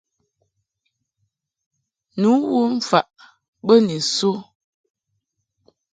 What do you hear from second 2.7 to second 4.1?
faʼ be ni